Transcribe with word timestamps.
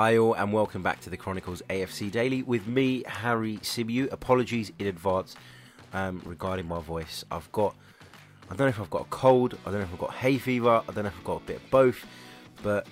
Hi, 0.00 0.16
all, 0.16 0.34
and 0.34 0.52
welcome 0.52 0.80
back 0.80 1.00
to 1.00 1.10
the 1.10 1.16
Chronicles 1.16 1.60
AFC 1.68 2.08
Daily 2.08 2.44
with 2.44 2.68
me, 2.68 3.02
Harry 3.04 3.56
Symeou. 3.56 4.12
Apologies 4.12 4.70
in 4.78 4.86
advance 4.86 5.34
um, 5.92 6.22
regarding 6.24 6.68
my 6.68 6.78
voice. 6.78 7.24
I've 7.32 7.50
got, 7.50 7.74
I 8.44 8.50
don't 8.50 8.60
know 8.60 8.68
if 8.68 8.80
I've 8.80 8.90
got 8.90 9.00
a 9.00 9.10
cold, 9.10 9.58
I 9.66 9.72
don't 9.72 9.80
know 9.80 9.86
if 9.86 9.92
I've 9.92 9.98
got 9.98 10.14
hay 10.14 10.38
fever, 10.38 10.84
I 10.88 10.92
don't 10.92 11.02
know 11.02 11.08
if 11.08 11.18
I've 11.18 11.24
got 11.24 11.42
a 11.42 11.44
bit 11.46 11.56
of 11.56 11.68
both, 11.72 12.06
but 12.62 12.86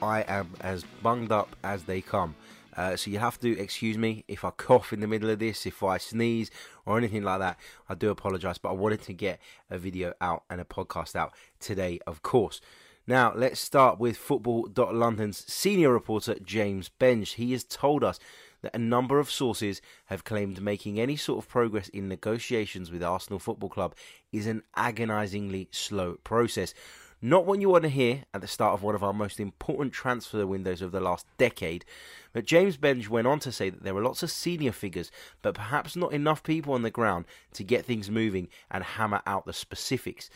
I 0.00 0.22
am 0.22 0.54
as 0.62 0.82
bunged 1.02 1.30
up 1.30 1.54
as 1.62 1.82
they 1.82 2.00
come. 2.00 2.34
Uh, 2.74 2.96
so 2.96 3.10
you 3.10 3.18
have 3.18 3.38
to 3.40 3.58
excuse 3.60 3.98
me 3.98 4.24
if 4.26 4.42
I 4.42 4.48
cough 4.48 4.94
in 4.94 5.00
the 5.00 5.06
middle 5.06 5.28
of 5.28 5.38
this, 5.38 5.66
if 5.66 5.82
I 5.82 5.98
sneeze 5.98 6.50
or 6.86 6.96
anything 6.96 7.22
like 7.22 7.40
that. 7.40 7.58
I 7.86 7.94
do 7.94 8.08
apologise, 8.08 8.56
but 8.56 8.70
I 8.70 8.72
wanted 8.72 9.02
to 9.02 9.12
get 9.12 9.40
a 9.68 9.76
video 9.76 10.14
out 10.22 10.44
and 10.48 10.58
a 10.58 10.64
podcast 10.64 11.16
out 11.16 11.34
today, 11.60 11.98
of 12.06 12.22
course. 12.22 12.62
Now, 13.08 13.32
let's 13.36 13.60
start 13.60 14.00
with 14.00 14.16
Football.London's 14.16 15.44
senior 15.46 15.92
reporter, 15.92 16.34
James 16.42 16.90
Benge. 16.98 17.34
He 17.34 17.52
has 17.52 17.62
told 17.62 18.02
us 18.02 18.18
that 18.62 18.74
a 18.74 18.80
number 18.80 19.20
of 19.20 19.30
sources 19.30 19.80
have 20.06 20.24
claimed 20.24 20.60
making 20.60 20.98
any 20.98 21.14
sort 21.14 21.38
of 21.38 21.48
progress 21.48 21.88
in 21.90 22.08
negotiations 22.08 22.90
with 22.90 23.04
Arsenal 23.04 23.38
Football 23.38 23.68
Club 23.68 23.94
is 24.32 24.48
an 24.48 24.64
agonisingly 24.74 25.68
slow 25.70 26.14
process. 26.24 26.74
Not 27.22 27.46
what 27.46 27.60
you 27.60 27.68
want 27.68 27.84
to 27.84 27.88
hear 27.88 28.24
at 28.34 28.40
the 28.40 28.48
start 28.48 28.74
of 28.74 28.82
one 28.82 28.96
of 28.96 29.04
our 29.04 29.12
most 29.12 29.38
important 29.38 29.92
transfer 29.92 30.44
windows 30.44 30.82
of 30.82 30.90
the 30.90 31.00
last 31.00 31.26
decade, 31.38 31.84
but 32.32 32.44
James 32.44 32.76
Benge 32.76 33.08
went 33.08 33.28
on 33.28 33.38
to 33.38 33.52
say 33.52 33.70
that 33.70 33.84
there 33.84 33.96
are 33.96 34.02
lots 34.02 34.24
of 34.24 34.32
senior 34.32 34.72
figures, 34.72 35.12
but 35.42 35.54
perhaps 35.54 35.94
not 35.94 36.12
enough 36.12 36.42
people 36.42 36.74
on 36.74 36.82
the 36.82 36.90
ground 36.90 37.24
to 37.52 37.62
get 37.62 37.86
things 37.86 38.10
moving 38.10 38.48
and 38.68 38.82
hammer 38.82 39.22
out 39.26 39.46
the 39.46 39.52
specifics. 39.52 40.28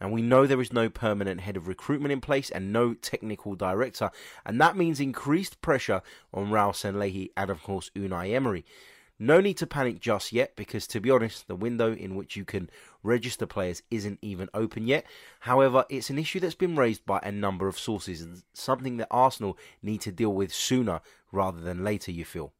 And 0.00 0.12
we 0.12 0.22
know 0.22 0.46
there 0.46 0.60
is 0.60 0.72
no 0.72 0.88
permanent 0.88 1.40
head 1.40 1.56
of 1.56 1.66
recruitment 1.66 2.12
in 2.12 2.20
place 2.20 2.50
and 2.50 2.72
no 2.72 2.94
technical 2.94 3.54
director. 3.54 4.10
And 4.46 4.60
that 4.60 4.76
means 4.76 5.00
increased 5.00 5.60
pressure 5.60 6.02
on 6.32 6.50
Raul 6.50 6.72
Sanllehi 6.72 7.30
and, 7.36 7.50
of 7.50 7.62
course, 7.62 7.90
Unai 7.96 8.32
Emery. 8.34 8.64
No 9.18 9.40
need 9.40 9.56
to 9.56 9.66
panic 9.66 9.98
just 9.98 10.32
yet 10.32 10.54
because, 10.54 10.86
to 10.86 11.00
be 11.00 11.10
honest, 11.10 11.48
the 11.48 11.56
window 11.56 11.92
in 11.92 12.14
which 12.14 12.36
you 12.36 12.44
can 12.44 12.70
register 13.02 13.46
players 13.46 13.82
isn't 13.90 14.20
even 14.22 14.48
open 14.54 14.86
yet. 14.86 15.04
However, 15.40 15.84
it's 15.88 16.10
an 16.10 16.18
issue 16.18 16.38
that's 16.38 16.54
been 16.54 16.76
raised 16.76 17.04
by 17.04 17.18
a 17.24 17.32
number 17.32 17.66
of 17.66 17.76
sources 17.76 18.22
and 18.22 18.42
something 18.52 18.98
that 18.98 19.08
Arsenal 19.10 19.58
need 19.82 20.00
to 20.02 20.12
deal 20.12 20.32
with 20.32 20.54
sooner 20.54 21.00
rather 21.32 21.60
than 21.60 21.82
later, 21.82 22.12
you 22.12 22.24
feel. 22.24 22.52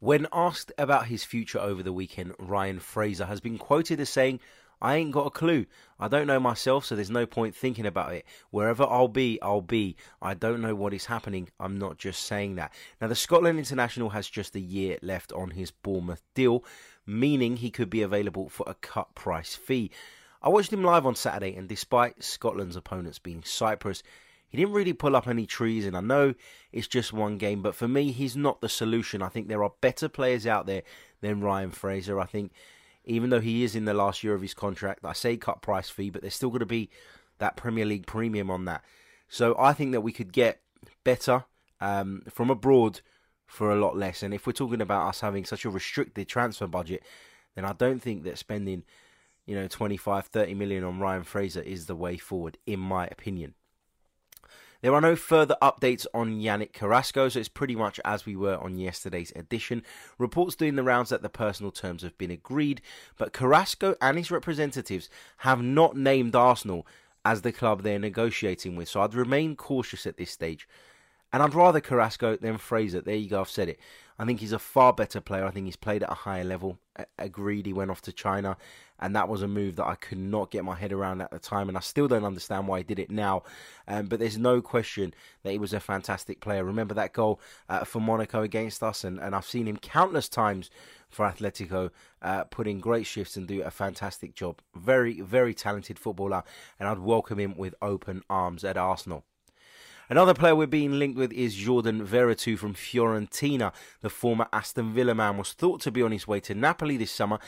When 0.00 0.26
asked 0.32 0.72
about 0.76 1.06
his 1.06 1.24
future 1.24 1.60
over 1.60 1.82
the 1.82 1.92
weekend, 1.92 2.34
Ryan 2.40 2.80
Fraser 2.80 3.26
has 3.26 3.40
been 3.40 3.56
quoted 3.56 4.00
as 4.00 4.08
saying, 4.08 4.40
I 4.80 4.96
ain't 4.96 5.12
got 5.12 5.26
a 5.26 5.30
clue. 5.30 5.66
I 5.98 6.08
don't 6.08 6.26
know 6.26 6.38
myself, 6.38 6.84
so 6.84 6.94
there's 6.94 7.10
no 7.10 7.24
point 7.24 7.54
thinking 7.54 7.86
about 7.86 8.12
it. 8.12 8.26
Wherever 8.50 8.84
I'll 8.84 9.08
be, 9.08 9.40
I'll 9.40 9.62
be. 9.62 9.96
I 10.20 10.34
don't 10.34 10.60
know 10.60 10.74
what 10.74 10.92
is 10.92 11.06
happening. 11.06 11.48
I'm 11.58 11.78
not 11.78 11.96
just 11.96 12.24
saying 12.24 12.56
that. 12.56 12.72
Now, 13.00 13.08
the 13.08 13.14
Scotland 13.14 13.58
international 13.58 14.10
has 14.10 14.28
just 14.28 14.54
a 14.54 14.60
year 14.60 14.98
left 15.00 15.32
on 15.32 15.50
his 15.50 15.70
Bournemouth 15.70 16.22
deal, 16.34 16.62
meaning 17.06 17.56
he 17.56 17.70
could 17.70 17.88
be 17.88 18.02
available 18.02 18.48
for 18.50 18.64
a 18.66 18.74
cut 18.74 19.14
price 19.14 19.54
fee. 19.54 19.90
I 20.42 20.50
watched 20.50 20.72
him 20.72 20.84
live 20.84 21.06
on 21.06 21.14
Saturday, 21.14 21.54
and 21.56 21.68
despite 21.68 22.22
Scotland's 22.22 22.76
opponents 22.76 23.18
being 23.18 23.42
Cyprus, 23.42 24.02
he 24.48 24.58
didn't 24.58 24.74
really 24.74 24.92
pull 24.92 25.16
up 25.16 25.26
any 25.26 25.46
trees. 25.46 25.86
And 25.86 25.96
I 25.96 26.00
know 26.00 26.34
it's 26.70 26.86
just 26.86 27.12
one 27.14 27.38
game, 27.38 27.62
but 27.62 27.74
for 27.74 27.88
me, 27.88 28.12
he's 28.12 28.36
not 28.36 28.60
the 28.60 28.68
solution. 28.68 29.22
I 29.22 29.28
think 29.28 29.48
there 29.48 29.64
are 29.64 29.72
better 29.80 30.08
players 30.08 30.46
out 30.46 30.66
there 30.66 30.82
than 31.22 31.40
Ryan 31.40 31.70
Fraser. 31.70 32.20
I 32.20 32.26
think 32.26 32.52
even 33.06 33.30
though 33.30 33.40
he 33.40 33.64
is 33.64 33.76
in 33.76 33.84
the 33.84 33.94
last 33.94 34.22
year 34.24 34.34
of 34.34 34.42
his 34.42 34.54
contract. 34.54 35.04
I 35.04 35.12
say 35.12 35.36
cut 35.36 35.62
price 35.62 35.88
fee, 35.88 36.10
but 36.10 36.22
there's 36.22 36.34
still 36.34 36.50
going 36.50 36.60
to 36.60 36.66
be 36.66 36.90
that 37.38 37.56
Premier 37.56 37.84
League 37.84 38.06
premium 38.06 38.50
on 38.50 38.64
that. 38.64 38.82
So 39.28 39.56
I 39.58 39.72
think 39.72 39.92
that 39.92 40.00
we 40.00 40.12
could 40.12 40.32
get 40.32 40.60
better 41.04 41.44
um, 41.80 42.22
from 42.28 42.50
abroad 42.50 43.00
for 43.46 43.70
a 43.70 43.76
lot 43.76 43.96
less. 43.96 44.22
And 44.22 44.34
if 44.34 44.46
we're 44.46 44.52
talking 44.52 44.80
about 44.80 45.08
us 45.08 45.20
having 45.20 45.44
such 45.44 45.64
a 45.64 45.70
restricted 45.70 46.28
transfer 46.28 46.66
budget, 46.66 47.02
then 47.54 47.64
I 47.64 47.72
don't 47.72 48.02
think 48.02 48.24
that 48.24 48.38
spending, 48.38 48.84
you 49.46 49.54
know, 49.54 49.68
25, 49.68 50.26
30 50.26 50.54
million 50.54 50.84
on 50.84 50.98
Ryan 50.98 51.22
Fraser 51.24 51.62
is 51.62 51.86
the 51.86 51.96
way 51.96 52.16
forward, 52.16 52.58
in 52.66 52.80
my 52.80 53.06
opinion. 53.06 53.54
There 54.82 54.94
are 54.94 55.00
no 55.00 55.16
further 55.16 55.56
updates 55.62 56.06
on 56.12 56.40
Yannick 56.40 56.72
Carrasco, 56.72 57.28
so 57.28 57.40
it's 57.40 57.48
pretty 57.48 57.74
much 57.74 57.98
as 58.04 58.26
we 58.26 58.36
were 58.36 58.56
on 58.58 58.76
yesterday's 58.76 59.32
edition. 59.34 59.82
Reports 60.18 60.54
doing 60.54 60.76
the 60.76 60.82
rounds 60.82 61.10
that 61.10 61.22
the 61.22 61.28
personal 61.28 61.72
terms 61.72 62.02
have 62.02 62.16
been 62.18 62.30
agreed, 62.30 62.82
but 63.16 63.32
Carrasco 63.32 63.96
and 64.00 64.18
his 64.18 64.30
representatives 64.30 65.08
have 65.38 65.62
not 65.62 65.96
named 65.96 66.36
Arsenal 66.36 66.86
as 67.24 67.42
the 67.42 67.52
club 67.52 67.82
they're 67.82 67.98
negotiating 67.98 68.76
with, 68.76 68.88
so 68.88 69.00
I'd 69.00 69.14
remain 69.14 69.56
cautious 69.56 70.06
at 70.06 70.16
this 70.16 70.30
stage. 70.30 70.68
And 71.32 71.42
I'd 71.42 71.54
rather 71.54 71.80
Carrasco 71.80 72.36
than 72.36 72.56
Fraser. 72.56 73.00
There 73.00 73.16
you 73.16 73.28
go, 73.28 73.40
I've 73.40 73.48
said 73.48 73.68
it. 73.68 73.80
I 74.18 74.24
think 74.24 74.40
he's 74.40 74.52
a 74.52 74.58
far 74.58 74.92
better 74.92 75.20
player. 75.20 75.44
I 75.44 75.50
think 75.50 75.66
he's 75.66 75.76
played 75.76 76.02
at 76.02 76.10
a 76.10 76.14
higher 76.14 76.44
level. 76.44 76.78
Agreed, 77.18 77.66
he 77.66 77.72
went 77.72 77.90
off 77.90 78.00
to 78.02 78.12
China, 78.12 78.56
and 78.98 79.14
that 79.14 79.28
was 79.28 79.42
a 79.42 79.48
move 79.48 79.76
that 79.76 79.86
I 79.86 79.94
could 79.94 80.18
not 80.18 80.50
get 80.50 80.64
my 80.64 80.74
head 80.74 80.92
around 80.92 81.20
at 81.20 81.30
the 81.30 81.38
time, 81.38 81.68
and 81.68 81.76
I 81.76 81.80
still 81.80 82.08
don't 82.08 82.24
understand 82.24 82.66
why 82.66 82.78
he 82.78 82.84
did 82.84 82.98
it 82.98 83.10
now. 83.10 83.42
Um, 83.86 84.06
but 84.06 84.18
there's 84.18 84.38
no 84.38 84.62
question 84.62 85.12
that 85.42 85.52
he 85.52 85.58
was 85.58 85.74
a 85.74 85.80
fantastic 85.80 86.40
player. 86.40 86.64
Remember 86.64 86.94
that 86.94 87.12
goal 87.12 87.40
uh, 87.68 87.84
for 87.84 88.00
Monaco 88.00 88.42
against 88.42 88.82
us, 88.82 89.04
and, 89.04 89.18
and 89.18 89.34
I've 89.34 89.44
seen 89.44 89.68
him 89.68 89.76
countless 89.76 90.28
times 90.28 90.70
for 91.10 91.26
Atletico, 91.26 91.90
uh, 92.22 92.44
put 92.44 92.66
in 92.66 92.80
great 92.80 93.06
shifts 93.06 93.36
and 93.36 93.46
do 93.46 93.62
a 93.62 93.70
fantastic 93.70 94.34
job. 94.34 94.60
Very, 94.74 95.20
very 95.20 95.52
talented 95.54 95.98
footballer, 95.98 96.42
and 96.80 96.88
I'd 96.88 96.98
welcome 96.98 97.38
him 97.38 97.56
with 97.56 97.74
open 97.82 98.22
arms 98.30 98.64
at 98.64 98.76
Arsenal. 98.78 99.24
Another 100.08 100.34
player 100.34 100.54
we're 100.54 100.68
being 100.68 101.00
linked 101.00 101.18
with 101.18 101.32
is 101.32 101.56
Jordan 101.56 102.06
Veretout 102.06 102.58
from 102.58 102.74
Fiorentina. 102.74 103.72
The 104.02 104.08
former 104.08 104.46
Aston 104.52 104.92
Villa 104.92 105.16
man 105.16 105.36
was 105.36 105.52
thought 105.52 105.80
to 105.80 105.90
be 105.90 106.00
on 106.00 106.12
his 106.12 106.28
way 106.28 106.38
to 106.40 106.54
Napoli 106.54 106.96
this 106.96 107.10
summer, 107.10 107.40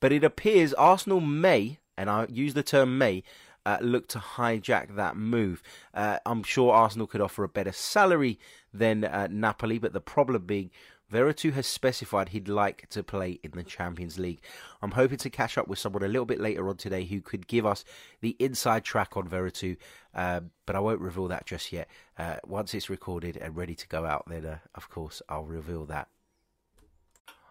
but 0.00 0.10
it 0.10 0.24
appears 0.24 0.72
Arsenal 0.72 1.20
may, 1.20 1.80
and 1.98 2.08
I 2.08 2.26
use 2.30 2.54
the 2.54 2.62
term 2.62 2.96
may, 2.96 3.24
uh, 3.66 3.76
look 3.82 4.08
to 4.08 4.20
hijack 4.20 4.96
that 4.96 5.18
move. 5.18 5.62
Uh, 5.92 6.18
I'm 6.24 6.42
sure 6.42 6.72
Arsenal 6.72 7.06
could 7.06 7.20
offer 7.20 7.44
a 7.44 7.48
better 7.48 7.72
salary 7.72 8.38
than 8.72 9.04
uh, 9.04 9.28
Napoli, 9.30 9.78
but 9.78 9.92
the 9.92 10.00
problem 10.00 10.46
being 10.46 10.70
Veretout 11.12 11.54
has 11.54 11.66
specified 11.66 12.30
he'd 12.30 12.48
like 12.48 12.88
to 12.90 13.02
play 13.02 13.40
in 13.42 13.52
the 13.52 13.62
Champions 13.62 14.18
League. 14.18 14.40
I'm 14.82 14.90
hoping 14.90 15.16
to 15.18 15.30
catch 15.30 15.56
up 15.56 15.66
with 15.66 15.78
someone 15.78 16.02
a 16.02 16.08
little 16.08 16.26
bit 16.26 16.40
later 16.40 16.68
on 16.68 16.76
today 16.76 17.04
who 17.04 17.20
could 17.20 17.46
give 17.46 17.64
us 17.64 17.84
the 18.20 18.36
inside 18.38 18.84
track 18.84 19.16
on 19.16 19.28
Veretout, 19.28 19.78
uh, 20.14 20.40
but 20.66 20.76
I 20.76 20.80
won't 20.80 21.00
reveal 21.00 21.28
that 21.28 21.46
just 21.46 21.72
yet. 21.72 21.88
Uh, 22.18 22.36
once 22.44 22.74
it's 22.74 22.90
recorded 22.90 23.38
and 23.38 23.56
ready 23.56 23.74
to 23.74 23.88
go 23.88 24.04
out, 24.04 24.24
then 24.28 24.44
uh, 24.44 24.58
of 24.74 24.90
course 24.90 25.22
I'll 25.28 25.44
reveal 25.44 25.86
that. 25.86 26.08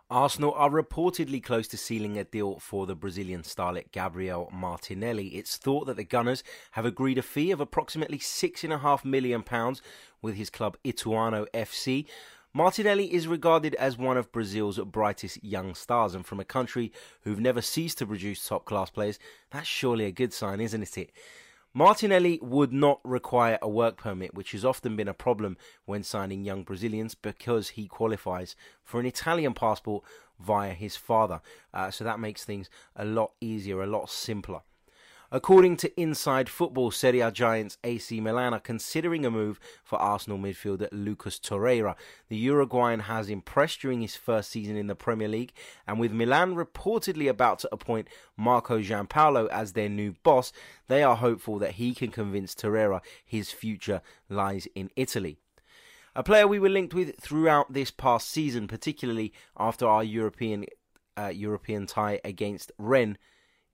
Arsenal 0.10 0.54
are 0.54 0.70
reportedly 0.70 1.44
close 1.44 1.68
to 1.68 1.76
sealing 1.76 2.18
a 2.18 2.24
deal 2.24 2.60
for 2.60 2.86
the 2.86 2.96
Brazilian 2.96 3.42
starlet 3.42 3.92
Gabriel 3.92 4.50
Martinelli. 4.54 5.36
It's 5.36 5.58
thought 5.58 5.86
that 5.88 5.98
the 5.98 6.06
Gunners 6.06 6.46
have 6.72 6.86
agreed 6.86 7.18
a 7.18 7.22
fee 7.22 7.52
of 7.52 7.60
approximately 7.60 8.18
£6.5 8.18 9.04
million 9.04 9.44
with 10.22 10.36
his 10.36 10.50
club 10.50 10.78
Ituano 10.86 11.46
FC. 11.54 12.06
Martinelli 12.58 13.14
is 13.14 13.28
regarded 13.28 13.76
as 13.76 14.00
one 14.00 14.18
of 14.18 14.32
Brazil's 14.32 14.80
brightest 14.80 15.44
young 15.44 15.76
stars, 15.76 16.16
and 16.16 16.26
from 16.26 16.40
a 16.40 16.44
country 16.44 16.92
who've 17.22 17.40
never 17.40 17.62
ceased 17.62 18.00
to 18.00 18.08
produce 18.08 18.48
top 18.48 18.66
class 18.66 18.90
players, 18.90 19.20
that's 19.52 19.68
surely 19.68 20.06
a 20.06 20.12
good 20.12 20.34
sign, 20.34 20.60
isn't 20.60 20.98
it? 20.98 21.12
Martinelli 21.76 22.40
would 22.42 22.74
not 22.74 23.00
require 23.04 23.60
a 23.62 23.70
work 23.70 23.96
permit, 23.96 24.34
which 24.34 24.54
has 24.54 24.66
often 24.66 24.96
been 24.96 25.08
a 25.08 25.14
problem 25.14 25.56
when 25.86 26.02
signing 26.02 26.44
young 26.44 26.64
Brazilians 26.64 27.14
because 27.14 27.70
he 27.70 27.86
qualifies 27.86 28.56
for 28.84 29.00
an 29.00 29.06
Italian 29.06 29.54
passport 29.54 30.04
via 30.40 30.74
his 30.74 30.98
father. 30.98 31.42
Uh, 31.76 31.92
so 31.92 32.04
that 32.04 32.20
makes 32.20 32.44
things 32.44 32.72
a 32.96 33.06
lot 33.06 33.34
easier, 33.40 33.84
a 33.84 33.86
lot 33.86 34.10
simpler. 34.10 34.62
According 35.30 35.76
to 35.78 36.00
Inside 36.00 36.48
Football, 36.48 36.92
Serie 36.92 37.20
A 37.20 37.32
giants 37.32 37.78
AC 37.84 38.22
Milan 38.22 38.54
are 38.54 38.62
considering 38.62 39.26
a 39.26 39.32
move 39.32 39.60
for 39.84 40.00
Arsenal 40.00 40.38
midfielder 40.38 40.88
Lucas 40.94 41.38
Torreira. 41.38 41.96
The 42.30 42.38
Uruguayan 42.38 43.02
has 43.02 43.30
impressed 43.30 43.82
during 43.82 44.00
his 44.00 44.16
first 44.16 44.50
season 44.50 44.78
in 44.78 44.88
the 44.88 44.96
Premier 44.96 45.28
League, 45.28 45.52
and 45.86 46.00
with 46.00 46.14
Milan 46.14 46.56
reportedly 46.56 47.30
about 47.30 47.60
to 47.60 47.70
appoint 47.74 48.08
Marco 48.38 48.80
Giampaolo 48.80 49.50
as 49.50 49.74
their 49.74 49.90
new 49.90 50.16
boss, 50.24 50.54
they 50.88 51.04
are 51.04 51.18
hopeful 51.18 51.60
that 51.60 51.74
he 51.74 51.94
can 51.94 52.10
convince 52.10 52.56
Torreira 52.56 53.02
his 53.26 53.52
future 53.52 54.02
lies 54.30 54.66
in 54.76 54.90
Italy. 54.96 55.40
A 56.16 56.24
player 56.24 56.48
we 56.48 56.58
were 56.58 56.70
linked 56.70 56.94
with 56.94 57.20
throughout 57.20 57.74
this 57.74 57.92
past 57.92 58.30
season, 58.30 58.66
particularly 58.66 59.34
after 59.58 59.86
our 59.86 60.06
European 60.06 60.66
uh, 61.18 61.28
European 61.28 61.86
tie 61.86 62.22
against 62.24 62.72
Rennes 62.78 63.18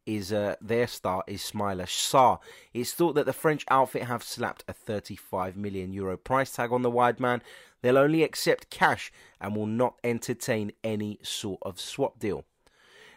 is 0.06 0.32
uh, 0.34 0.56
their 0.62 0.88
star 0.88 1.24
is 1.28 1.42
Ismaila 1.42 1.86
Sarr. 1.86 2.40
It's 2.74 2.94
thought 2.94 3.16
that 3.16 3.26
the 3.26 3.34
French 3.34 3.66
outfit 3.70 4.04
have 4.04 4.24
slapped 4.24 4.64
a 4.68 4.74
35 4.74 5.56
million 5.58 5.94
euro 5.94 6.18
price 6.18 6.52
tag 6.52 6.72
on 6.72 6.82
the 6.82 6.90
wide 6.90 7.20
man. 7.20 7.42
They'll 7.82 7.98
only 7.98 8.24
accept 8.24 8.70
cash 8.70 9.12
and 9.42 9.56
will 9.56 9.68
not 9.68 10.00
entertain 10.04 10.72
any 10.84 11.20
sort 11.22 11.60
of 11.64 11.80
swap 11.80 12.20
deal. 12.20 12.46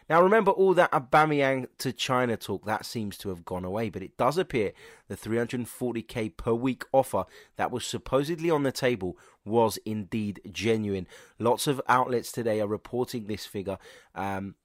Now, 0.09 0.21
remember 0.21 0.51
all 0.51 0.73
that 0.73 0.91
Aubameyang 0.91 1.67
to 1.79 1.91
China 1.91 2.37
talk, 2.37 2.65
that 2.65 2.85
seems 2.85 3.17
to 3.17 3.29
have 3.29 3.43
gone 3.43 3.65
away, 3.65 3.89
but 3.89 4.01
it 4.01 4.15
does 4.15 4.37
appear 4.37 4.71
the 5.09 5.17
340k 5.17 6.37
per 6.37 6.53
week 6.53 6.85
offer 6.93 7.25
that 7.57 7.71
was 7.71 7.85
supposedly 7.85 8.49
on 8.49 8.63
the 8.63 8.71
table 8.71 9.17
was 9.43 9.77
indeed 9.85 10.39
genuine. 10.49 11.07
Lots 11.39 11.67
of 11.67 11.81
outlets 11.89 12.31
today 12.31 12.61
are 12.61 12.67
reporting 12.67 13.27
this 13.27 13.45
figure. 13.45 13.77
Um, 14.15 14.55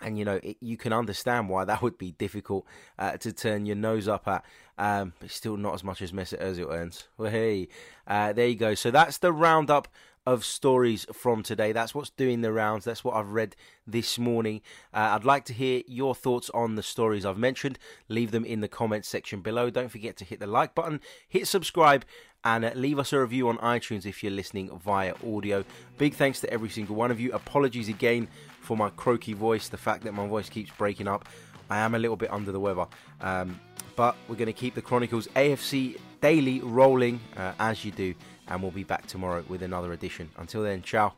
and 0.00 0.18
you 0.18 0.24
know 0.24 0.40
it, 0.42 0.56
you 0.60 0.76
can 0.76 0.92
understand 0.92 1.48
why 1.48 1.64
that 1.64 1.82
would 1.82 1.98
be 1.98 2.12
difficult 2.12 2.64
uh, 2.98 3.16
to 3.16 3.32
turn 3.32 3.66
your 3.66 3.76
nose 3.76 4.08
up 4.08 4.26
at 4.28 4.44
um, 4.78 5.12
but 5.18 5.30
still 5.30 5.56
not 5.56 5.74
as 5.74 5.82
much 5.82 6.00
as 6.02 6.12
Mesut 6.12 6.42
Ozil 6.42 6.72
earns 6.72 7.08
well 7.16 7.30
hey 7.30 7.68
uh, 8.06 8.32
there 8.32 8.46
you 8.46 8.56
go 8.56 8.74
so 8.74 8.90
that's 8.90 9.18
the 9.18 9.32
roundup 9.32 9.88
of 10.28 10.44
stories 10.44 11.06
from 11.10 11.42
today. 11.42 11.72
That's 11.72 11.94
what's 11.94 12.10
doing 12.10 12.42
the 12.42 12.52
rounds. 12.52 12.84
That's 12.84 13.02
what 13.02 13.16
I've 13.16 13.30
read 13.30 13.56
this 13.86 14.18
morning. 14.18 14.60
Uh, 14.92 15.16
I'd 15.16 15.24
like 15.24 15.46
to 15.46 15.54
hear 15.54 15.80
your 15.86 16.14
thoughts 16.14 16.50
on 16.52 16.74
the 16.74 16.82
stories 16.82 17.24
I've 17.24 17.38
mentioned. 17.38 17.78
Leave 18.08 18.30
them 18.30 18.44
in 18.44 18.60
the 18.60 18.68
comments 18.68 19.08
section 19.08 19.40
below. 19.40 19.70
Don't 19.70 19.90
forget 19.90 20.18
to 20.18 20.26
hit 20.26 20.38
the 20.38 20.46
like 20.46 20.74
button, 20.74 21.00
hit 21.26 21.46
subscribe, 21.46 22.04
and 22.44 22.70
leave 22.74 22.98
us 22.98 23.12
a 23.12 23.20
review 23.20 23.48
on 23.48 23.58
iTunes 23.58 24.06
if 24.06 24.22
you're 24.22 24.32
listening 24.32 24.70
via 24.78 25.14
audio. 25.26 25.64
Big 25.96 26.14
thanks 26.14 26.40
to 26.40 26.52
every 26.52 26.68
single 26.68 26.96
one 26.96 27.10
of 27.10 27.20
you. 27.20 27.32
Apologies 27.32 27.88
again 27.88 28.28
for 28.60 28.76
my 28.76 28.90
croaky 28.90 29.32
voice, 29.32 29.68
the 29.68 29.76
fact 29.76 30.04
that 30.04 30.14
my 30.14 30.26
voice 30.26 30.48
keeps 30.48 30.70
breaking 30.72 31.08
up. 31.08 31.28
I 31.70 31.78
am 31.78 31.94
a 31.94 31.98
little 31.98 32.16
bit 32.16 32.32
under 32.32 32.52
the 32.52 32.60
weather. 32.60 32.86
Um, 33.20 33.60
but 33.96 34.16
we're 34.28 34.36
going 34.36 34.46
to 34.46 34.52
keep 34.52 34.74
the 34.74 34.82
Chronicles 34.82 35.26
AFC 35.28 35.98
Daily 36.20 36.60
rolling 36.60 37.20
uh, 37.36 37.52
as 37.58 37.84
you 37.84 37.92
do 37.92 38.14
and 38.48 38.62
we'll 38.62 38.70
be 38.70 38.84
back 38.84 39.06
tomorrow 39.06 39.44
with 39.48 39.62
another 39.62 39.92
edition. 39.92 40.30
Until 40.36 40.62
then, 40.62 40.82
ciao. 40.82 41.14